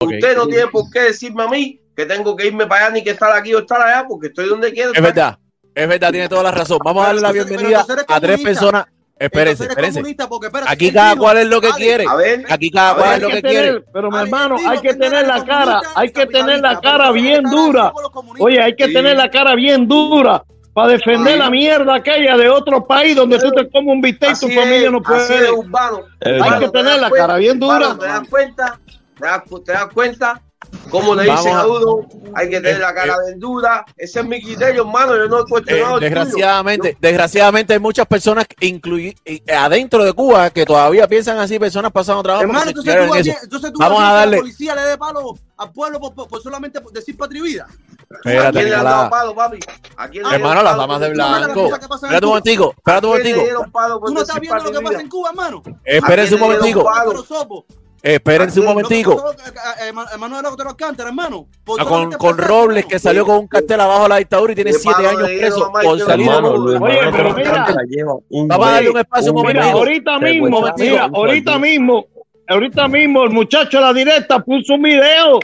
Usted 0.00 0.36
no 0.36 0.46
tiene 0.46 0.68
por 0.68 0.88
qué 0.90 1.00
decirme 1.00 1.42
a 1.42 1.48
mí 1.48 1.80
que 1.96 2.06
tengo 2.06 2.36
que 2.36 2.46
irme 2.46 2.68
para 2.68 2.86
allá 2.86 2.94
ni 2.94 3.02
que 3.02 3.10
estar 3.10 3.32
aquí 3.32 3.52
o 3.52 3.58
estar 3.58 3.80
allá 3.82 4.06
porque 4.08 4.28
estoy 4.28 4.48
donde 4.48 4.72
quiero. 4.72 4.92
Es 4.94 5.02
verdad, 5.02 5.38
es 5.74 5.88
verdad, 5.88 6.12
tiene 6.12 6.28
toda 6.28 6.44
la 6.44 6.50
razón. 6.52 6.78
Vamos 6.84 7.02
a 7.02 7.06
darle 7.08 7.22
la 7.22 7.32
bienvenida 7.32 7.84
a 8.06 8.20
tres 8.20 8.40
personas. 8.40 8.86
Espérense, 9.18 9.64
espérense. 9.64 10.00
Aquí 10.68 10.92
cada 10.92 11.16
cual 11.16 11.38
es 11.38 11.48
lo 11.48 11.60
que 11.60 11.70
quiere. 11.70 12.04
Aquí 12.48 12.70
cada 12.70 12.94
cual 12.94 13.14
es 13.16 13.22
lo 13.22 13.28
que 13.28 13.42
quiere. 13.42 13.80
Pero 13.92 14.10
mi 14.12 14.18
hermano, 14.18 14.54
hay 14.68 14.78
que 14.78 14.94
tener 14.94 15.26
la 15.26 15.44
cara, 15.44 15.80
hay 15.96 16.12
que 16.12 16.26
tener 16.26 16.60
la 16.60 16.80
cara 16.80 17.10
bien 17.10 17.42
dura. 17.42 17.92
Oye, 18.38 18.62
hay 18.62 18.76
que 18.76 18.86
tener 18.88 19.16
la 19.16 19.28
cara 19.28 19.56
bien 19.56 19.88
dura 19.88 20.44
para 20.72 20.92
defender 20.92 21.38
la 21.38 21.50
mierda 21.50 21.96
aquella 21.96 22.36
de 22.36 22.48
otro 22.48 22.86
país 22.86 23.16
donde 23.16 23.36
tú 23.40 23.50
te 23.50 23.68
comes 23.68 23.94
un 23.94 24.00
bistec 24.00 24.36
y 24.36 24.46
tu 24.46 24.48
familia 24.48 24.92
no 24.92 25.02
puede. 25.02 25.48
Hay 26.20 26.60
que 26.60 26.68
tener 26.68 27.00
la 27.00 27.10
cara 27.10 27.36
bien 27.38 27.58
dura. 27.58 27.98
¿Te 27.98 28.06
das 28.06 28.28
cuenta? 28.28 28.78
¿Te 29.64 29.72
das 29.72 29.92
cuenta? 29.92 30.42
Como 30.90 31.14
le 31.14 31.24
dicen 31.24 31.54
a 31.54 31.66
uno, 31.66 32.08
hay 32.34 32.48
que 32.48 32.60
tener 32.60 32.80
la 32.80 32.94
cara 32.94 33.14
eh, 33.14 33.30
de 33.30 33.34
duda. 33.36 33.84
Ese 33.96 34.20
es 34.20 34.26
mi 34.26 34.42
criterio, 34.42 34.82
hermano. 34.82 35.16
Yo 35.16 35.28
no 35.28 35.40
he 35.40 35.44
cuestionado. 35.44 35.98
Eh, 35.98 36.00
desgraciadamente, 36.00 36.96
desgraciadamente 37.00 37.72
hay 37.74 37.78
muchas 37.78 38.06
personas 38.06 38.46
eh, 38.60 39.42
adentro 39.54 40.04
de 40.04 40.12
Cuba 40.12 40.50
que 40.50 40.64
todavía 40.64 41.06
piensan 41.06 41.38
así, 41.38 41.58
personas 41.58 41.92
pasando 41.92 42.22
trabajo. 42.22 42.42
Hermano, 42.42 42.70
entonces 42.70 42.94
tú, 42.96 43.14
entonces 43.42 43.72
tú 43.72 43.78
Vamos 43.78 44.02
a 44.02 44.12
darle. 44.12 44.36
la 44.36 44.42
policía 44.42 44.74
le 44.74 44.82
dé 44.82 44.98
palo 44.98 45.38
al 45.58 45.72
pueblo 45.72 46.00
por, 46.00 46.42
solamente 46.42 46.80
decir 46.92 47.16
patria 47.16 47.42
vida. 47.42 47.66
¿A 48.10 48.50
quién 48.50 48.70
le 48.70 48.74
han 48.74 48.84
dado 48.84 49.10
palo, 49.10 49.34
papi? 49.34 49.58
¿A 49.96 50.08
quién 50.08 50.24
hermano, 50.26 50.62
las 50.62 50.76
damas 50.76 51.00
de 51.00 51.10
blanco. 51.10 51.66
Espérate 51.66 52.24
un 52.24 52.30
momentico, 52.30 52.74
espérate 52.76 53.06
un 53.06 53.12
momentico. 53.12 53.42
¿Tú 54.06 54.14
no 54.14 54.20
estás 54.22 54.40
viendo 54.40 54.64
lo 54.64 54.72
que 54.72 54.80
pasa 54.80 55.00
en 55.00 55.08
Cuba, 55.08 55.30
hermano? 55.30 55.62
Espérense 55.84 56.34
un 56.34 56.40
momentico. 56.40 56.90
Espérense 58.02 58.60
un 58.60 58.66
momentico. 58.66 59.34
hermano. 60.98 61.48
Con, 61.64 62.12
con 62.12 62.38
Robles, 62.38 62.86
que 62.86 62.98
salió 62.98 63.26
con 63.26 63.38
un 63.38 63.48
cartel 63.48 63.80
abajo 63.80 64.04
de 64.04 64.08
la 64.08 64.16
dictadura 64.16 64.52
y 64.52 64.54
tiene 64.54 64.72
siete 64.72 65.06
años 65.06 65.28
preso 65.28 65.72
por 65.72 66.00
salir 66.00 66.28
Oye, 66.30 67.00
pero 67.12 67.34
mira, 67.34 67.74
vamos 68.46 68.68
a 68.68 68.72
darle 68.72 68.90
un 68.90 68.98
espacio 68.98 69.32
un 69.32 69.38
momento. 69.38 69.62
Ahorita 69.62 70.18
mismo, 70.18 70.64
mira, 70.76 71.10
ahorita 71.12 71.58
mismo, 71.58 72.06
ahorita 72.48 72.88
mismo, 72.88 73.24
el 73.24 73.30
muchacho 73.30 73.78
de 73.78 73.82
la 73.82 73.92
directa 73.92 74.38
puso 74.40 74.74
un 74.74 74.82
video. 74.82 75.40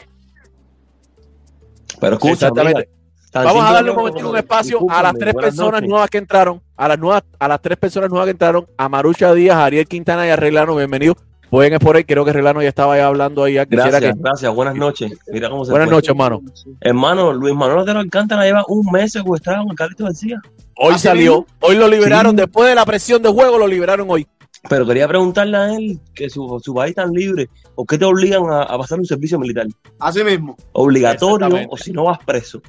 Pero 1.99 2.13
escucha, 2.13 2.33
Exactamente. 2.47 2.89
Vamos 3.33 3.65
a 3.65 3.73
darle 3.73 3.89
un 3.91 3.97
momento 3.97 4.29
un 4.29 4.37
espacio 4.37 4.79
a 4.89 5.03
las 5.03 5.13
tres 5.13 5.33
personas 5.33 5.81
nuevas 5.81 6.09
que 6.09 6.17
entraron, 6.17 6.61
a 6.77 6.87
las 6.87 6.97
nuevas, 6.97 7.23
a 7.37 7.47
las 7.49 7.61
tres 7.61 7.77
personas 7.77 8.09
nuevas 8.09 8.27
que 8.27 8.31
entraron, 8.31 8.65
a 8.77 8.87
Marucha 8.87 9.33
Díaz, 9.33 9.57
a 9.57 9.65
Ariel 9.65 9.87
Quintana 9.87 10.25
y 10.25 10.29
a 10.29 10.37
Reglano, 10.37 10.73
bienvenidos. 10.75 11.17
Pueden 11.49 11.73
es 11.73 11.79
por 11.79 11.95
ahí, 11.95 12.03
creo 12.03 12.25
que 12.25 12.33
Relano 12.33 12.61
ya 12.61 12.69
estaba 12.69 12.97
ya 12.97 13.07
hablando 13.07 13.43
ahí. 13.43 13.53
Gracias, 13.53 14.17
gracias, 14.17 14.53
buenas 14.53 14.75
noches. 14.75 15.11
Mira 15.31 15.49
cómo 15.49 15.65
se 15.65 15.71
buenas 15.71 15.89
noches, 15.89 16.09
hermano. 16.09 16.41
Hermano, 16.81 17.33
Luis 17.33 17.55
Manuel 17.55 17.85
de 17.85 17.91
Alcántara 17.91 18.43
lleva 18.43 18.63
un 18.67 18.85
mes 18.91 19.11
secuestrado 19.11 19.63
en 19.63 19.75
Carlito 19.75 20.05
García. 20.05 20.41
Hoy 20.77 20.97
salió, 20.97 21.45
hoy 21.61 21.75
lo 21.75 21.87
liberaron, 21.87 22.35
después 22.35 22.69
de 22.69 22.75
la 22.75 22.85
presión 22.85 23.21
de 23.21 23.29
juego 23.29 23.57
lo 23.57 23.67
liberaron 23.67 24.07
hoy. 24.09 24.27
Pero 24.67 24.85
quería 24.85 25.07
preguntarle 25.07 25.57
a 25.57 25.75
él 25.75 25.99
que 26.13 26.29
su, 26.29 26.59
su 26.63 26.73
país 26.73 26.95
tan 26.95 27.11
libre, 27.11 27.49
¿o 27.75 27.85
qué 27.85 27.97
te 27.97 28.05
obligan 28.05 28.43
a, 28.49 28.77
pasar 28.77 28.99
un 28.99 29.05
servicio 29.05 29.37
militar? 29.37 29.67
Así 29.99 30.23
mismo. 30.23 30.57
Obligatorio, 30.71 31.67
o 31.69 31.77
si 31.77 31.91
no 31.91 32.05
vas 32.05 32.19
preso. 32.25 32.61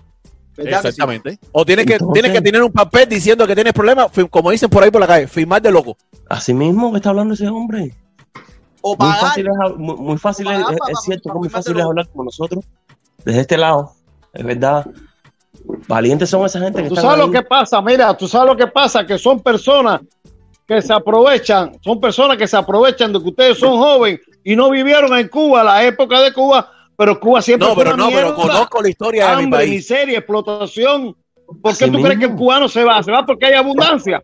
Exactamente. 0.58 1.38
O 1.52 1.64
tienes 1.64 1.86
que, 1.86 1.98
tienes 2.12 2.32
que 2.32 2.40
tener 2.40 2.62
un 2.62 2.72
papel 2.72 3.08
diciendo 3.08 3.46
que 3.46 3.54
tienes 3.54 3.72
problemas, 3.72 4.10
como 4.30 4.50
dicen 4.50 4.70
por 4.70 4.82
ahí 4.82 4.90
por 4.90 5.00
la 5.00 5.06
calle, 5.06 5.26
firmar 5.26 5.60
de 5.60 5.70
loco. 5.70 5.96
Así 6.28 6.54
mismo 6.54 6.90
que 6.92 6.98
está 6.98 7.10
hablando 7.10 7.34
ese 7.34 7.48
hombre. 7.48 7.92
Muy 8.98 9.12
fácil, 9.12 9.46
es, 9.46 9.76
muy, 9.76 10.18
fácil 10.18 10.46
es, 10.48 11.00
cierto 11.02 11.32
que 11.32 11.38
muy 11.38 11.48
fácil 11.48 11.78
es 11.78 11.84
hablar 11.84 12.08
como 12.08 12.24
nosotros, 12.24 12.64
desde 13.24 13.40
este 13.40 13.56
lado, 13.56 13.92
es 14.32 14.44
verdad. 14.44 14.86
Valientes 15.88 16.30
son 16.30 16.44
esa 16.44 16.60
gente 16.60 16.82
que 16.82 16.88
Tú 16.88 16.96
sabes 16.96 17.18
lo 17.18 17.30
que 17.30 17.42
pasa, 17.42 17.80
mira, 17.80 18.16
tú 18.16 18.28
sabes 18.28 18.48
lo 18.48 18.56
que 18.56 18.66
pasa, 18.68 19.04
que 19.04 19.18
son 19.18 19.40
personas 19.40 20.00
que 20.66 20.82
se 20.82 20.92
aprovechan, 20.92 21.72
son 21.82 22.00
personas 22.00 22.36
que 22.36 22.46
se 22.46 22.56
aprovechan 22.56 23.12
de 23.12 23.20
que 23.20 23.28
ustedes 23.28 23.58
son 23.58 23.78
jóvenes 23.78 24.20
y 24.44 24.54
no 24.54 24.70
vivieron 24.70 25.16
en 25.16 25.28
Cuba, 25.28 25.64
la 25.64 25.84
época 25.84 26.20
de 26.20 26.32
Cuba, 26.32 26.70
pero 26.96 27.18
Cuba 27.20 27.42
siempre 27.42 27.68
no, 27.68 27.74
pero 27.74 27.96
no, 27.96 28.08
pero 28.08 28.34
conozco 28.34 28.82
la 28.82 28.88
historia 28.88 29.36
de 29.36 29.44
mi 29.44 29.50
país. 29.50 29.70
miseria, 29.70 30.18
explotación. 30.18 31.16
¿Por 31.62 31.76
qué 31.76 31.88
tú 31.88 32.02
crees 32.02 32.18
que 32.18 32.24
el 32.24 32.34
cubano 32.34 32.68
se 32.68 32.82
va? 32.82 33.02
Se 33.02 33.12
va 33.12 33.24
porque 33.24 33.46
hay 33.46 33.54
abundancia. 33.54 34.20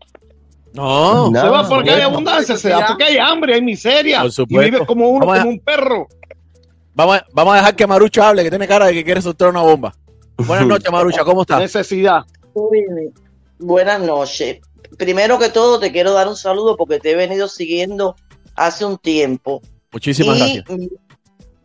No, 0.73 1.31
se 1.31 1.47
va 1.47 1.67
porque 1.67 1.91
hay 1.91 2.01
abundancia, 2.01 2.57
se 2.57 2.71
va 2.71 2.87
porque 2.87 3.03
hay 3.03 3.17
hambre, 3.17 3.55
hay 3.55 3.61
miseria. 3.61 4.23
Y 4.25 4.57
vive 4.57 4.85
como 4.85 5.09
uno, 5.09 5.27
como 5.27 5.49
un 5.49 5.59
perro. 5.59 6.07
Vamos 6.95 7.17
a, 7.17 7.25
vamos 7.31 7.53
a 7.53 7.57
dejar 7.57 7.75
que 7.75 7.87
Marucha 7.87 8.27
hable, 8.27 8.43
que 8.43 8.49
tiene 8.49 8.67
cara 8.67 8.87
de 8.87 8.93
que 8.93 9.03
quiere 9.03 9.21
soltar 9.21 9.49
una 9.49 9.61
bomba. 9.61 9.93
Buenas 10.37 10.67
noches, 10.67 10.91
Marucha, 10.91 11.23
¿cómo 11.23 11.41
estás? 11.41 11.59
Necesidad. 11.59 12.23
Buenas 13.59 14.01
noches. 14.01 14.59
Primero 14.97 15.39
que 15.39 15.49
todo, 15.49 15.79
te 15.79 15.91
quiero 15.91 16.13
dar 16.13 16.27
un 16.27 16.35
saludo 16.35 16.75
porque 16.75 16.99
te 16.99 17.11
he 17.11 17.15
venido 17.15 17.47
siguiendo 17.47 18.15
hace 18.55 18.85
un 18.85 18.97
tiempo. 18.97 19.61
Muchísimas 19.91 20.37
gracias. 20.37 20.65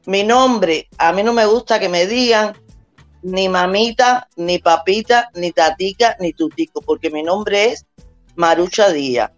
Mi, 0.07 0.23
nombre, 0.23 0.89
a 0.97 1.13
mí 1.13 1.23
no 1.23 1.33
me 1.33 1.45
gusta 1.45 1.79
que 1.79 1.89
me 1.89 2.07
digan 2.07 2.55
ni 3.23 3.49
mamita, 3.49 4.29
ni 4.37 4.59
papita, 4.59 5.31
ni 5.35 5.53
tatica, 5.53 6.17
ni 6.21 6.33
tutico, 6.33 6.81
porque 6.81 7.11
mi 7.11 7.23
nombre 7.23 7.73
es 7.73 7.87
Marucha 8.39 8.91
Díaz. 8.93 9.33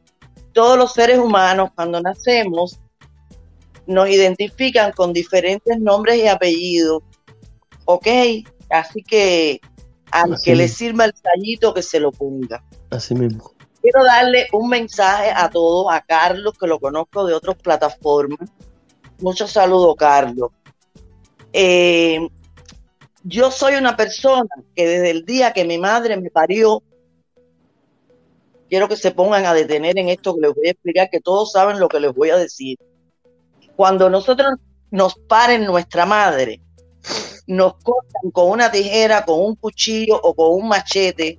Todos 0.53 0.77
los 0.77 0.93
seres 0.93 1.19
humanos 1.19 1.71
cuando 1.75 2.03
nacemos 2.03 2.79
nos 3.87 4.11
identifican 4.11 4.93
con 4.93 5.15
diferentes 5.15 5.81
nombres 5.81 6.19
y 6.19 6.29
apellidos. 6.29 7.03
¿Ok? 7.87 8.07
Así 8.69 9.03
que 9.03 9.61
al 10.11 10.37
que 10.45 10.55
le 10.55 10.69
sirva 10.69 11.07
el 11.07 11.15
tallito 11.15 11.73
que 11.73 11.83
se 11.83 11.99
lo 11.99 12.13
ponga. 12.13 12.63
Así 12.91 13.15
mismo. 13.15 13.55
Quiero 13.81 14.05
darle 14.05 14.49
un 14.53 14.69
mensaje 14.69 15.33
a 15.35 15.49
todos, 15.49 15.87
a 15.91 16.03
Carlos, 16.03 16.53
que 16.61 16.67
lo 16.67 16.79
conozco 16.79 17.25
de 17.25 17.33
otras 17.33 17.57
plataformas. 17.57 18.51
Muchos 19.19 19.51
saludos, 19.51 19.97
Carlos. 19.97 20.51
Eh, 21.55 22.29
yo 23.23 23.51
soy 23.51 23.77
una 23.77 23.97
persona 23.97 24.51
que 24.77 24.87
desde 24.87 25.11
el 25.11 25.25
día 25.25 25.55
que 25.55 25.65
mi 25.65 25.79
madre 25.79 26.19
me 26.19 26.31
parió, 26.31 26.83
quiero 28.71 28.89
que 28.89 28.97
se 28.97 29.11
pongan 29.11 29.45
a 29.45 29.53
detener 29.53 29.99
en 29.99 30.09
esto 30.09 30.35
que 30.35 30.43
les 30.43 30.55
voy 30.55 30.69
a 30.69 30.71
explicar, 30.71 31.11
que 31.11 31.21
todos 31.21 31.53
saben 31.53 31.81
lo 31.81 31.89
que 31.89 32.01
les 32.01 32.15
voy 32.15 32.31
a 32.31 32.37
decir. 32.37 32.79
Cuando 33.77 34.09
nosotros 34.09 34.55
nos 34.91 35.17
paren 35.17 35.67
nuestra 35.67 36.07
madre, 36.07 36.63
nos 37.47 37.75
cortan 37.83 38.31
con 38.33 38.49
una 38.51 38.71
tijera, 38.71 39.25
con 39.25 39.41
un 39.41 39.57
cuchillo 39.57 40.19
o 40.23 40.35
con 40.35 40.55
un 40.55 40.69
machete 40.69 41.37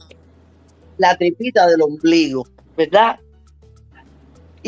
la 0.98 1.18
tripita 1.18 1.68
del 1.68 1.82
ombligo, 1.82 2.46
¿verdad? 2.76 3.20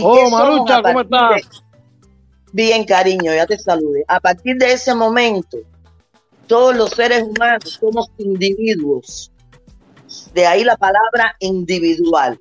oh, 0.02 0.30
Marucha, 0.30 0.82
¿cómo 0.82 1.02
estás? 1.02 1.64
Bien, 2.52 2.86
cariño, 2.86 3.34
ya 3.34 3.46
te 3.46 3.58
salude. 3.58 4.04
A 4.08 4.20
partir 4.20 4.58
de 4.58 4.74
ese 4.74 4.96
momento, 4.96 5.58
todos 6.48 6.76
los 6.76 6.92
seres 6.92 7.24
humanos 7.24 7.80
somos 7.80 8.10
individuos. 8.18 9.32
De 10.34 10.46
ahí 10.46 10.64
la 10.64 10.78
palabra 10.78 11.36
individual. 11.40 12.40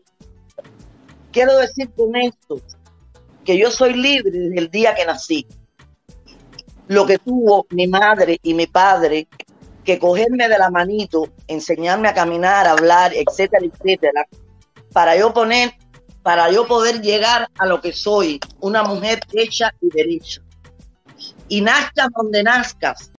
Quiero 1.33 1.57
decir 1.57 1.91
con 1.97 2.15
esto 2.15 2.61
que 3.45 3.59
yo 3.59 3.71
soy 3.71 3.95
libre 3.95 4.31
desde 4.31 4.59
el 4.59 4.71
día 4.71 4.95
que 4.95 5.07
nací. 5.07 5.47
Lo 6.89 7.07
que 7.07 7.19
tuvo 7.19 7.67
mi 7.71 7.87
madre 7.87 8.39
y 8.43 8.55
mi 8.55 8.67
padre 8.67 9.27
que 9.85 9.99
cogerme 9.99 10.49
de 10.49 10.59
la 10.59 10.71
manito, 10.71 11.29
enseñarme 11.49 12.09
a 12.09 12.15
caminar, 12.15 12.67
a 12.67 12.73
hablar, 12.73 13.13
etcétera, 13.15 13.65
etcétera, 13.67 14.27
para 14.93 15.17
yo 15.17 15.33
poner, 15.33 15.73
para 16.23 16.51
yo 16.51 16.67
poder 16.67 17.01
llegar 17.01 17.49
a 17.59 17.67
lo 17.67 17.81
que 17.81 17.93
soy, 17.93 18.39
una 18.61 18.85
mujer 18.85 19.21
hecha 19.33 19.73
y 19.81 19.89
derecha. 19.89 20.43
Y 21.49 21.63
nazcas 21.63 22.09
donde 22.15 22.43
nazcas, 22.43 23.11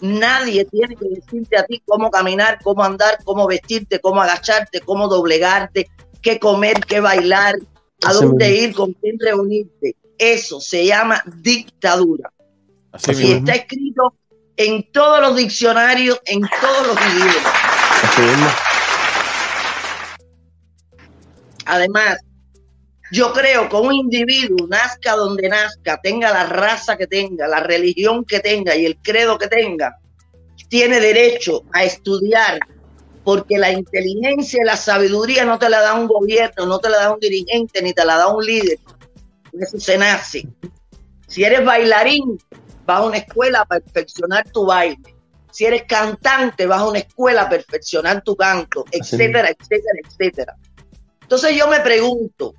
nadie 0.00 0.64
tiene 0.64 0.96
que 0.96 1.08
decirte 1.08 1.58
a 1.58 1.64
ti 1.64 1.82
cómo 1.84 2.10
caminar, 2.10 2.58
cómo 2.62 2.82
andar, 2.82 3.18
cómo 3.24 3.46
vestirte, 3.46 4.00
cómo 4.00 4.22
agacharte, 4.22 4.80
cómo 4.80 5.08
doblegarte, 5.08 5.88
qué 6.22 6.38
comer, 6.38 6.80
qué 6.86 7.00
bailar, 7.00 7.56
a 8.04 8.12
dónde 8.12 8.54
ir, 8.56 8.74
con 8.74 8.92
quién 8.94 9.18
reunirte. 9.18 9.96
Eso 10.18 10.60
se 10.60 10.86
llama 10.86 11.22
dictadura. 11.26 12.32
y 13.08 13.32
está 13.32 13.54
escrito 13.54 14.14
en 14.56 14.90
todos 14.90 15.20
los 15.20 15.36
diccionarios, 15.36 16.20
en 16.26 16.40
todos 16.60 16.86
los 16.86 16.96
idiomas. 16.96 18.54
Además, 21.64 22.18
yo 23.12 23.32
creo 23.32 23.68
que 23.68 23.76
un 23.76 23.92
individuo, 23.92 24.66
nazca 24.68 25.16
donde 25.16 25.48
nazca, 25.48 26.00
tenga 26.02 26.30
la 26.30 26.46
raza 26.46 26.96
que 26.96 27.06
tenga, 27.06 27.46
la 27.46 27.60
religión 27.60 28.24
que 28.24 28.40
tenga 28.40 28.76
y 28.76 28.84
el 28.84 28.98
credo 28.98 29.38
que 29.38 29.48
tenga, 29.48 29.98
tiene 30.68 31.00
derecho 31.00 31.62
a 31.72 31.84
estudiar 31.84 32.58
porque 33.28 33.58
la 33.58 33.70
inteligencia 33.70 34.58
y 34.62 34.64
la 34.64 34.74
sabiduría 34.74 35.44
no 35.44 35.58
te 35.58 35.68
la 35.68 35.82
da 35.82 35.92
un 35.92 36.06
gobierno, 36.06 36.64
no 36.64 36.78
te 36.78 36.88
la 36.88 36.96
da 36.96 37.12
un 37.12 37.20
dirigente, 37.20 37.82
ni 37.82 37.92
te 37.92 38.02
la 38.02 38.16
da 38.16 38.28
un 38.28 38.42
líder. 38.42 38.78
Eso 39.52 39.78
se 39.78 39.98
nace. 39.98 40.48
Si 41.26 41.44
eres 41.44 41.62
bailarín, 41.62 42.38
vas 42.86 43.00
a 43.00 43.04
una 43.04 43.18
escuela 43.18 43.60
a 43.60 43.66
perfeccionar 43.66 44.50
tu 44.50 44.64
baile. 44.64 45.14
Si 45.52 45.66
eres 45.66 45.82
cantante, 45.86 46.64
vas 46.64 46.80
a 46.80 46.88
una 46.88 47.00
escuela 47.00 47.42
a 47.42 47.50
perfeccionar 47.50 48.22
tu 48.22 48.34
canto, 48.34 48.86
etcétera, 48.90 49.50
etcétera, 49.50 49.98
etcétera. 50.08 50.56
Entonces 51.20 51.54
yo 51.54 51.68
me 51.68 51.80
pregunto, 51.80 52.54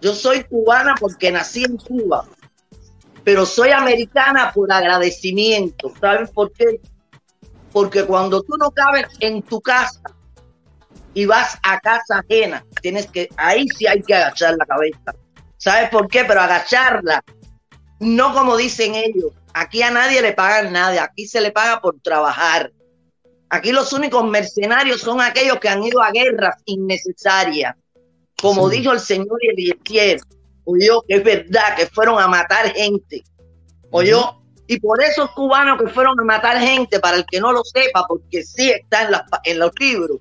yo 0.00 0.12
soy 0.12 0.42
cubana 0.42 0.96
porque 0.98 1.30
nací 1.30 1.62
en 1.62 1.76
Cuba, 1.76 2.26
pero 3.22 3.46
soy 3.46 3.70
americana 3.70 4.50
por 4.52 4.72
agradecimiento. 4.72 5.92
¿Sabes 6.00 6.30
por 6.32 6.50
qué? 6.50 6.80
Porque 7.72 8.04
cuando 8.04 8.42
tú 8.42 8.54
no 8.58 8.70
cabes 8.70 9.06
en 9.20 9.42
tu 9.42 9.60
casa 9.60 10.00
y 11.14 11.26
vas 11.26 11.58
a 11.62 11.78
casa 11.80 12.20
ajena, 12.20 12.64
tienes 12.80 13.06
que, 13.06 13.28
ahí 13.36 13.66
sí 13.76 13.86
hay 13.86 14.02
que 14.02 14.14
agachar 14.14 14.56
la 14.56 14.66
cabeza. 14.66 15.14
¿Sabes 15.56 15.90
por 15.90 16.08
qué? 16.08 16.24
Pero 16.24 16.40
agacharla, 16.40 17.22
no 18.00 18.32
como 18.32 18.56
dicen 18.56 18.94
ellos. 18.94 19.32
Aquí 19.54 19.82
a 19.82 19.90
nadie 19.90 20.22
le 20.22 20.32
pagan 20.32 20.72
nada, 20.72 21.02
aquí 21.02 21.26
se 21.26 21.40
le 21.40 21.50
paga 21.50 21.80
por 21.80 22.00
trabajar. 22.00 22.72
Aquí 23.50 23.72
los 23.72 23.92
únicos 23.92 24.24
mercenarios 24.24 25.00
son 25.00 25.20
aquellos 25.20 25.58
que 25.58 25.68
han 25.68 25.82
ido 25.82 26.02
a 26.02 26.10
guerras 26.10 26.56
innecesarias. 26.66 27.74
Como 28.40 28.68
dijo 28.68 28.92
el 28.92 29.00
señor 29.00 29.38
Eliezer, 29.40 30.20
oyó 30.64 31.02
que 31.08 31.16
es 31.16 31.24
verdad 31.24 31.74
que 31.76 31.86
fueron 31.86 32.20
a 32.20 32.28
matar 32.28 32.72
gente. 32.72 33.24
Oyó, 33.90 34.42
y 34.68 34.78
por 34.78 35.02
esos 35.02 35.30
cubanos 35.30 35.80
que 35.80 35.88
fueron 35.88 36.20
a 36.20 36.24
matar 36.24 36.60
gente, 36.60 37.00
para 37.00 37.16
el 37.16 37.24
que 37.24 37.40
no 37.40 37.52
lo 37.52 37.64
sepa, 37.64 38.04
porque 38.06 38.44
sí 38.44 38.70
está 38.70 39.08
en, 39.08 39.14
en 39.44 39.58
los 39.58 39.72
libros, 39.80 40.18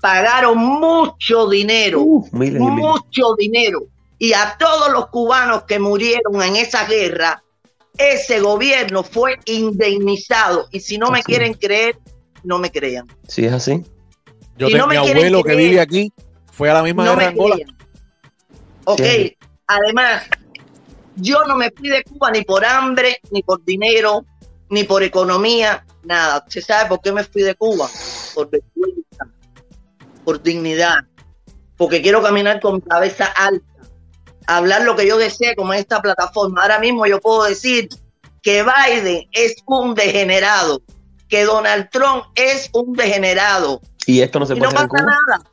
pagaron 0.00 0.58
mucho 0.58 1.48
dinero, 1.48 2.04
mucho 2.32 3.34
dinero. 3.38 3.84
Y 4.18 4.32
a 4.32 4.56
todos 4.58 4.92
los 4.92 5.08
cubanos 5.08 5.62
que 5.62 5.78
murieron 5.78 6.42
en 6.42 6.56
esa 6.56 6.86
guerra, 6.86 7.42
ese 7.96 8.40
gobierno 8.40 9.04
fue 9.04 9.38
indemnizado. 9.44 10.66
Y 10.72 10.80
si 10.80 10.98
no 10.98 11.10
me 11.10 11.22
quieren 11.22 11.54
creer, 11.54 11.96
no 12.42 12.58
me 12.58 12.72
crean. 12.72 13.06
Sí, 13.28 13.44
es 13.46 13.52
así. 13.52 13.84
Yo 14.58 14.68
tengo 14.68 14.88
mi 14.88 14.96
abuelo 14.96 15.42
que 15.44 15.54
vive 15.54 15.80
aquí, 15.80 16.12
fue 16.52 16.68
a 16.68 16.74
la 16.74 16.82
misma 16.82 17.04
guerra 17.04 17.28
Angola. 17.28 17.56
Ok, 18.84 19.00
además, 19.68 20.24
yo 21.16 21.44
no 21.44 21.56
me 21.56 21.70
fui 21.70 21.88
de 21.88 22.02
Cuba 22.04 22.30
ni 22.30 22.42
por 22.42 22.64
hambre, 22.64 23.20
ni 23.30 23.42
por 23.42 23.64
dinero, 23.64 24.24
ni 24.70 24.84
por 24.84 25.02
economía, 25.02 25.84
nada. 26.02 26.44
¿Se 26.48 26.60
sabe 26.60 26.88
por 26.88 27.00
qué 27.00 27.12
me 27.12 27.24
fui 27.24 27.42
de 27.42 27.54
Cuba? 27.54 27.88
Por 28.34 28.50
vergüenza, 28.50 29.26
por 30.24 30.42
dignidad, 30.42 31.04
porque 31.76 32.02
quiero 32.02 32.22
caminar 32.22 32.60
con 32.60 32.80
cabeza 32.80 33.26
alta, 33.26 33.64
hablar 34.46 34.82
lo 34.82 34.96
que 34.96 35.06
yo 35.06 35.16
desee 35.16 35.54
como 35.54 35.72
esta 35.72 36.00
plataforma. 36.00 36.62
Ahora 36.62 36.78
mismo 36.78 37.06
yo 37.06 37.20
puedo 37.20 37.44
decir 37.44 37.88
que 38.42 38.62
Biden 38.62 39.28
es 39.32 39.56
un 39.66 39.94
degenerado, 39.94 40.82
que 41.28 41.44
Donald 41.44 41.88
Trump 41.90 42.24
es 42.34 42.68
un 42.72 42.92
degenerado. 42.92 43.80
Y 44.06 44.20
esto 44.20 44.38
no 44.38 44.46
se 44.46 44.54
puede 44.56 44.72
no 44.72 44.88
pasa 44.88 45.04
nada. 45.04 45.44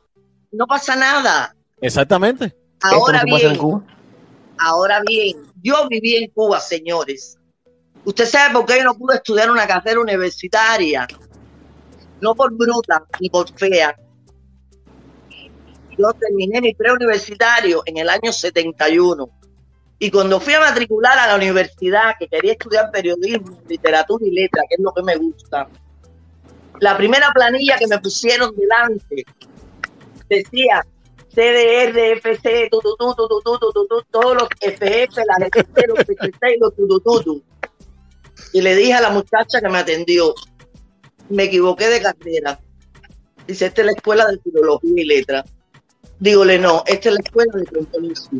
No 0.52 0.66
pasa 0.66 0.96
nada. 0.96 1.56
Exactamente. 1.80 2.54
Ahora 2.82 3.22
bien, 3.24 3.58
ahora 4.58 5.00
bien, 5.06 5.51
yo 5.62 5.88
viví 5.88 6.16
en 6.16 6.30
Cuba, 6.30 6.60
señores. 6.60 7.38
Usted 8.04 8.26
sabe 8.26 8.54
por 8.54 8.66
qué 8.66 8.78
yo 8.78 8.84
no 8.84 8.94
pude 8.94 9.16
estudiar 9.16 9.50
una 9.50 9.66
carrera 9.66 10.00
universitaria. 10.00 11.06
No 12.20 12.34
por 12.34 12.52
bruta 12.52 13.04
ni 13.20 13.30
por 13.30 13.48
fea. 13.56 13.96
Yo 15.96 16.12
terminé 16.14 16.60
mi 16.60 16.74
preuniversitario 16.74 17.82
en 17.86 17.98
el 17.98 18.08
año 18.08 18.32
71. 18.32 19.28
Y 19.98 20.10
cuando 20.10 20.40
fui 20.40 20.54
a 20.54 20.60
matricular 20.60 21.16
a 21.16 21.28
la 21.28 21.36
universidad, 21.36 22.14
que 22.18 22.26
quería 22.26 22.52
estudiar 22.52 22.90
periodismo, 22.90 23.60
literatura 23.68 24.26
y 24.26 24.32
letra, 24.32 24.62
que 24.68 24.74
es 24.74 24.80
lo 24.80 24.92
que 24.92 25.02
me 25.02 25.16
gusta, 25.16 25.68
la 26.80 26.96
primera 26.96 27.30
planilla 27.32 27.76
que 27.76 27.86
me 27.86 27.98
pusieron 28.00 28.52
delante 28.56 29.24
decía 30.28 30.84
CDR, 31.34 31.98
FC, 32.18 32.68
todos 32.70 34.34
los 34.34 34.48
FF, 34.60 35.16
la 35.26 35.46
LTC, 35.46 35.86
los 35.88 36.04
PCC 36.04 36.56
y 36.56 36.58
los 36.60 36.76
tutututu. 36.76 37.42
Y 38.52 38.60
le 38.60 38.76
dije 38.76 38.92
a 38.92 39.00
la 39.00 39.10
muchacha 39.10 39.60
que 39.60 39.68
me 39.68 39.78
atendió, 39.78 40.34
me 41.30 41.44
equivoqué 41.44 41.88
de 41.88 42.02
carrera. 42.02 42.60
Dice, 43.46 43.66
esta 43.66 43.80
es 43.80 43.86
la 43.86 43.92
escuela 43.92 44.26
de 44.26 44.38
filología 44.40 44.92
y 44.94 45.04
letra. 45.04 45.44
Dígole, 46.20 46.58
no, 46.58 46.82
esta 46.86 47.08
es 47.08 47.14
la 47.14 47.20
escuela 47.24 47.52
de 47.54 47.66
compromiso. 47.66 48.30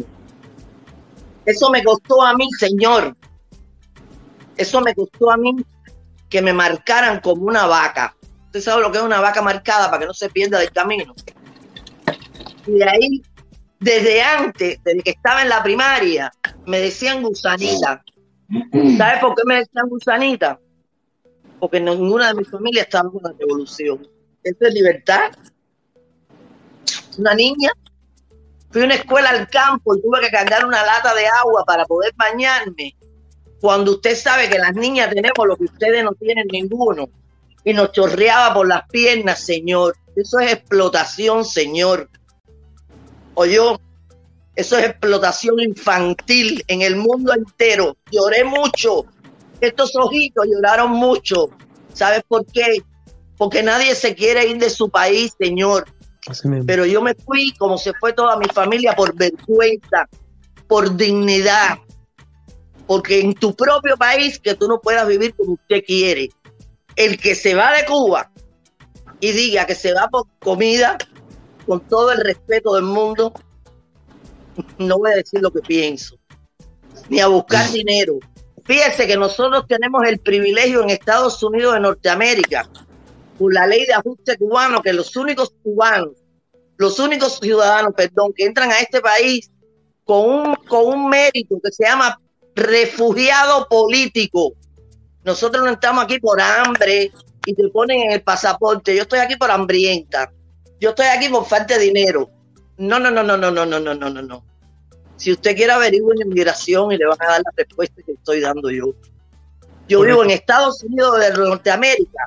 Eso 1.47 1.71
me 1.71 1.83
costó 1.83 2.23
a 2.23 2.35
mí, 2.35 2.47
señor. 2.59 3.17
Eso 4.57 4.81
me 4.83 4.95
costó 4.95 5.31
a 5.31 5.37
mí 5.39 5.57
que 6.29 6.43
me 6.43 6.53
marcaran 6.53 7.21
como 7.21 7.45
una 7.47 7.67
vaca. 7.67 8.15
Usted 8.47 8.61
sabe 8.61 8.83
lo 8.83 8.93
que 8.93 8.99
es 8.99 9.05
una 9.05 9.21
vaca 9.21 9.41
marcada 9.41 9.87
para 9.87 10.01
que 10.01 10.07
no 10.07 10.15
se 10.15 10.29
pierda 10.29 10.59
del 10.59 10.71
camino. 10.71 11.15
Y 12.67 12.73
de 12.73 12.85
ahí, 12.85 13.23
desde 13.81 14.23
antes, 14.23 14.79
desde 14.85 15.03
que 15.03 15.11
estaba 15.11 15.43
en 15.43 15.49
la 15.49 15.63
primaria, 15.63 16.33
me 16.67 16.81
decían 16.81 17.23
gusanita. 17.23 18.03
¿Sabes 18.97 19.21
por 19.21 19.35
qué 19.35 19.43
me 19.45 19.57
decían 19.57 19.89
gusanita? 19.89 20.61
Porque 21.59 21.81
ninguna 21.81 22.29
de 22.29 22.35
mi 22.35 22.45
familia 22.45 22.83
estaba 22.83 23.11
en 23.13 23.23
la 23.23 23.35
revolución. 23.39 24.07
Esto 24.43 24.67
es 24.67 24.75
libertad. 24.75 25.33
Una 27.19 27.35
niña. 27.35 27.73
Fui 28.71 28.83
a 28.83 28.85
una 28.85 28.95
escuela 28.95 29.31
al 29.31 29.49
campo 29.49 29.95
y 29.97 30.01
tuve 30.01 30.21
que 30.21 30.31
cargar 30.31 30.65
una 30.65 30.85
lata 30.85 31.15
de 31.15 31.27
agua 31.27 31.65
para 31.67 31.85
poder 31.85 32.13
bañarme. 32.17 32.97
Cuando 33.61 33.93
usted 33.93 34.17
sabe 34.17 34.49
que 34.49 34.59
las 34.59 34.75
niñas 34.75 35.11
tenemos 35.11 35.47
lo 35.47 35.57
que 35.57 35.65
ustedes 35.65 36.03
no 36.03 36.13
tienen 36.13 36.47
ninguno. 36.51 37.09
Y 37.65 37.75
nos 37.75 37.93
chorreaba 37.93 38.55
por 38.55 38.67
las 38.67 38.89
piernas, 38.89 39.45
señor. 39.45 39.97
Eso 40.17 40.41
es 40.41 40.53
explotación, 40.53 41.45
señor 41.45 42.09
yo 43.47 43.79
eso 44.55 44.77
es 44.77 44.85
explotación 44.85 45.61
infantil 45.61 46.63
en 46.69 46.83
el 46.83 46.97
mundo 46.97 47.33
entero. 47.33 47.97
Lloré 48.11 48.45
mucho. 48.45 49.07
Estos 49.61 49.97
ojitos 49.97 50.47
lloraron 50.47 50.91
mucho. 50.91 51.49
¿Sabes 51.95 52.23
por 52.29 52.45
qué? 52.47 52.83
Porque 53.39 53.63
nadie 53.63 53.95
se 53.95 54.15
quiere 54.15 54.47
ir 54.47 54.59
de 54.59 54.69
su 54.69 54.91
país, 54.91 55.33
Señor. 55.39 55.87
Pero 56.67 56.85
yo 56.85 57.01
me 57.01 57.15
fui 57.15 57.53
como 57.59 57.79
se 57.79 57.93
fue 57.95 58.13
toda 58.13 58.37
mi 58.37 58.47
familia 58.47 58.95
por 58.95 59.17
vergüenza, 59.17 60.09
por 60.69 60.97
dignidad. 60.97 61.79
Porque 62.87 63.21
en 63.21 63.35
tu 63.35 63.55
propio 63.57 63.97
país 63.97 64.39
que 64.39 64.55
tú 64.55 64.69
no 64.69 64.81
puedas 64.81 65.09
vivir 65.09 65.35
como 65.35 65.55
usted 65.55 65.83
quiere. 65.85 66.29
El 66.95 67.19
que 67.19 67.35
se 67.35 67.55
va 67.55 67.73
de 67.73 67.87
Cuba 67.87 68.31
y 69.19 69.33
diga 69.33 69.65
que 69.67 69.75
se 69.75 69.95
va 69.95 70.09
por 70.09 70.27
comida, 70.41 70.99
con 71.67 71.81
todo 71.89 72.13
el 72.13 72.21
respeto 72.21 72.75
del 72.75 72.85
mundo, 72.85 73.33
no 74.79 74.99
voy 74.99 75.13
a 75.13 75.17
decir 75.17 75.41
lo 75.41 75.51
que 75.51 75.61
pienso, 75.61 76.17
ni 77.09 77.21
a 77.21 77.29
buscar 77.29 77.69
mm. 77.69 77.73
dinero. 77.73 78.19
Fíjese 78.65 79.07
que 79.07 79.17
nosotros 79.17 79.65
tenemos 79.67 80.03
el 80.07 80.19
privilegio 80.19 80.83
en 80.83 80.91
Estados 80.91 81.43
Unidos 81.43 81.75
de 81.75 81.81
Norteamérica, 81.81 82.69
por 83.39 83.53
la 83.53 83.67
ley 83.67 83.87
de 83.87 83.95
ajuste 83.95 84.37
cubano, 84.37 84.83
que 84.83 84.93
los 84.93 85.17
únicos 85.17 85.53
cubanos, 85.63 86.13
los 86.77 86.99
únicos 86.99 87.39
ciudadanos, 87.41 87.93
perdón, 87.97 88.33
que 88.37 88.45
entran 88.45 88.71
a 88.71 88.79
este 88.79 89.01
país 89.01 89.51
con 90.05 90.29
un, 90.29 90.55
con 90.55 90.87
un 90.87 91.09
mérito 91.09 91.59
que 91.63 91.73
se 91.73 91.85
llama 91.85 92.21
refugiado 92.55 93.67
político. 93.69 94.53
Nosotros 95.25 95.65
no 95.65 95.71
estamos 95.71 96.05
aquí 96.05 96.19
por 96.19 96.41
hambre 96.41 97.11
y 97.47 97.55
te 97.55 97.69
ponen 97.69 98.03
en 98.03 98.13
el 98.13 98.23
pasaporte. 98.23 98.95
Yo 98.95 99.03
estoy 99.03 99.21
aquí 99.21 99.37
por 99.37 99.51
hambrienta 99.51 100.33
yo 100.83 100.91
estoy 100.91 101.07
aquí 101.07 101.29
por 101.29 101.47
falta 101.47 101.79
de 101.79 101.85
dinero. 101.85 102.29
No, 102.77 102.99
no, 102.99 103.09
no, 103.09 103.23
no, 103.23 103.37
no, 103.37 103.53
no, 103.53 103.65
no, 103.65 103.79
no, 103.79 103.95
no, 103.95 104.11
no, 104.11 104.21
no. 104.21 104.45
Si 105.15 105.31
usted 105.31 105.55
quiere 105.55 105.71
averiguar 105.71 106.17
en 106.21 106.27
inmigración 106.27 106.91
y 106.91 106.97
le 106.97 107.07
van 107.07 107.23
a 107.23 107.27
dar 107.27 107.41
la 107.41 107.53
respuesta 107.57 108.03
que 108.05 108.11
estoy 108.11 108.41
dando 108.41 108.69
yo. 108.69 108.87
Yo 109.87 110.01
vivo 110.01 110.25
en 110.25 110.31
Estados 110.31 110.83
Unidos 110.83 111.21
de 111.21 111.31
Norteamérica 111.35 112.27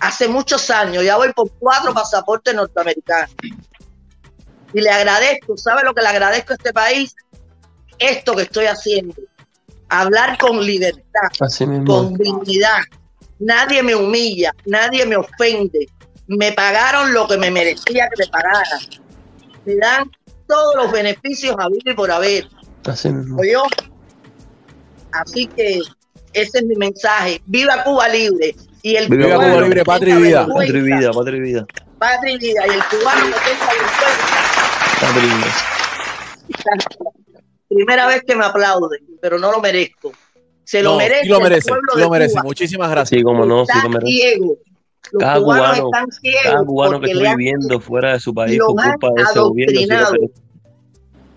hace 0.00 0.26
muchos 0.26 0.70
años, 0.70 1.04
ya 1.04 1.16
voy 1.16 1.32
por 1.34 1.48
cuatro 1.52 1.94
pasaportes 1.94 2.52
norteamericanos. 2.52 3.32
Y 4.72 4.80
le 4.80 4.90
agradezco, 4.90 5.56
¿sabe 5.56 5.84
lo 5.84 5.94
que 5.94 6.02
le 6.02 6.08
agradezco 6.08 6.52
a 6.52 6.56
este 6.56 6.72
país? 6.72 7.14
Esto 8.00 8.34
que 8.34 8.42
estoy 8.42 8.66
haciendo. 8.66 9.14
Hablar 9.88 10.36
con 10.38 10.66
libertad, 10.66 11.28
con 11.86 12.14
dignidad. 12.14 12.80
Nadie 13.38 13.84
me 13.84 13.94
humilla, 13.94 14.52
nadie 14.66 15.06
me 15.06 15.14
ofende, 15.14 15.86
me 16.26 16.52
pagaron 16.52 17.12
lo 17.12 17.26
que 17.26 17.36
me 17.38 17.50
merecía 17.50 18.08
que 18.08 18.24
me 18.24 18.30
pagaran. 18.30 18.80
Me 19.64 19.76
dan 19.76 20.10
todos 20.46 20.76
los 20.76 20.92
beneficios 20.92 21.54
a 21.58 21.68
vivir 21.68 21.94
por 21.94 22.10
haber. 22.10 22.48
Así 22.84 23.08
Así 25.12 25.46
que 25.46 25.80
ese 26.32 26.58
es 26.58 26.64
mi 26.64 26.74
mensaje. 26.76 27.40
Viva 27.46 27.82
Cuba 27.84 28.08
libre. 28.08 28.54
Y 28.82 28.96
el 28.96 29.08
Viva 29.08 29.36
Cuba 29.36 29.60
libre, 29.62 29.84
patria 29.84 30.18
y 30.18 30.22
vida. 30.22 30.46
Patria 30.46 30.78
y 30.78 30.82
vida, 30.82 31.12
patria 31.12 31.36
y 31.36 31.40
vida. 31.40 31.66
Patria 31.98 32.32
y 32.32 32.38
vida. 32.38 32.66
Y 32.66 32.70
el 32.70 32.84
cubano 32.84 33.26
que 33.26 33.32
tenga 33.32 33.74
Patria 35.00 35.24
y 35.24 35.36
vida. 35.36 35.54
Primera 37.68 38.06
vez 38.06 38.22
que 38.26 38.36
me 38.36 38.44
aplauden, 38.44 39.00
pero 39.20 39.38
no 39.38 39.50
lo 39.50 39.60
merezco. 39.60 40.12
Se 40.64 40.82
lo 40.82 40.96
merece. 40.96 41.26
lo 41.26 41.40
merece, 41.40 41.70
lo 41.96 42.10
merece. 42.10 42.40
Muchísimas 42.42 42.90
gracias. 42.90 43.18
Sí, 43.18 43.22
como 43.22 43.44
no, 43.44 43.64
sí, 43.66 43.72
lo 43.82 43.88
merece. 43.90 44.40
Cada 45.18 45.40
cubano, 45.40 45.90
cada 46.42 46.64
cubano 46.64 47.00
que 47.00 47.12
está 47.12 47.34
viviendo 47.36 47.80
fuera 47.80 48.12
de 48.14 48.20
su 48.20 48.34
país 48.34 48.58
por 48.58 48.74
culpa 48.74 49.08
de 49.14 49.22
ese 49.22 49.38
gobierno. 49.38 50.08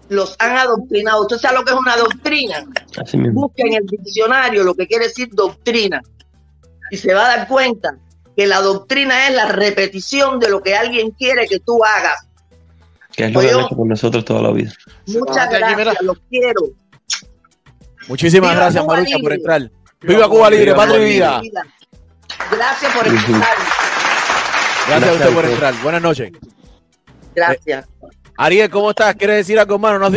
Los 0.10 0.36
han 0.40 0.58
adoctrinado. 0.58 1.22
¿Usted 1.24 1.38
sabe 1.38 1.58
lo 1.58 1.66
que 1.66 1.72
es 1.72 1.78
una 1.78 1.98
doctrina? 1.98 2.66
Busca 3.34 3.64
en 3.64 3.74
el 3.74 3.86
diccionario 3.86 4.64
lo 4.64 4.74
que 4.74 4.88
quiere 4.88 5.08
decir 5.08 5.30
doctrina. 5.32 6.02
Y 6.92 6.98
se 6.98 7.14
va 7.14 7.26
a 7.26 7.38
dar 7.38 7.48
cuenta 7.50 7.98
que 8.36 8.48
la 8.48 8.62
doctrina 8.62 9.28
es 9.28 9.36
la 9.36 9.48
repetición 9.48 10.40
de 10.40 10.50
lo 10.50 10.64
que 10.64 10.76
alguien 10.76 11.12
quiere 11.12 11.46
que 11.48 11.60
tú 11.60 11.84
hagas. 11.84 12.28
Que 13.12 13.26
es 13.26 13.34
lo 13.34 13.42
que 13.42 13.50
han 13.50 13.60
hecho 13.60 13.76
con 13.76 13.90
nosotros 13.90 14.24
toda 14.24 14.44
la 14.44 14.52
vida. 14.52 14.72
Muchas 15.08 15.50
gracias, 15.50 16.02
los 16.04 16.20
quiero. 16.30 16.62
Muchísimas 18.08 18.56
gracias, 18.56 18.86
Marucha, 18.86 19.18
por 19.18 19.34
entrar. 19.34 19.70
Viva 20.02 20.30
Cuba 20.30 20.50
Libre, 20.50 20.74
patria 20.74 21.00
y 21.00 21.14
vida. 21.14 21.42
Gracias 22.52 22.94
por 22.94 23.08
entrar. 23.08 23.58
Gracias 24.88 25.10
a 25.10 25.14
usted 25.14 25.34
por 25.34 25.46
entrar. 25.46 25.74
Buenas 25.84 26.02
noches. 26.02 26.32
Gracias. 27.36 27.88
Ariel, 28.38 28.70
¿cómo 28.70 28.92
estás? 28.92 29.16
¿Quieres 29.16 29.38
decir 29.38 29.60
algo, 29.60 29.76
hermano? 29.76 30.00
¿No 30.00 30.06
has 30.06 30.12